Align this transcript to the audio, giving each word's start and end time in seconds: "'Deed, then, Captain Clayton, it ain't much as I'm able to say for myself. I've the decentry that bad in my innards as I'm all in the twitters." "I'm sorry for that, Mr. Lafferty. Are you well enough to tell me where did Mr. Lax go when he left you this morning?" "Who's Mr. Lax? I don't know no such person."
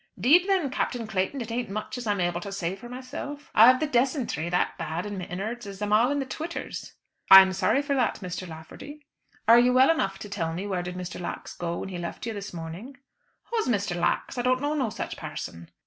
"'Deed, 0.19 0.49
then, 0.49 0.71
Captain 0.71 1.05
Clayton, 1.05 1.41
it 1.41 1.51
ain't 1.51 1.69
much 1.69 1.95
as 1.95 2.07
I'm 2.07 2.19
able 2.19 2.41
to 2.41 2.51
say 2.51 2.75
for 2.75 2.89
myself. 2.89 3.51
I've 3.53 3.79
the 3.79 3.85
decentry 3.85 4.49
that 4.49 4.75
bad 4.75 5.05
in 5.05 5.19
my 5.19 5.25
innards 5.25 5.67
as 5.67 5.79
I'm 5.79 5.93
all 5.93 6.09
in 6.09 6.17
the 6.17 6.25
twitters." 6.25 6.93
"I'm 7.29 7.53
sorry 7.53 7.83
for 7.83 7.93
that, 7.93 8.15
Mr. 8.15 8.47
Lafferty. 8.49 9.05
Are 9.47 9.59
you 9.59 9.73
well 9.73 9.91
enough 9.91 10.17
to 10.17 10.27
tell 10.29 10.55
me 10.55 10.65
where 10.65 10.81
did 10.81 10.95
Mr. 10.95 11.21
Lax 11.21 11.53
go 11.55 11.77
when 11.77 11.89
he 11.89 11.99
left 11.99 12.25
you 12.25 12.33
this 12.33 12.51
morning?" 12.51 12.97
"Who's 13.51 13.67
Mr. 13.67 13.95
Lax? 13.95 14.39
I 14.39 14.41
don't 14.41 14.59
know 14.59 14.73
no 14.73 14.89
such 14.89 15.17
person." 15.17 15.69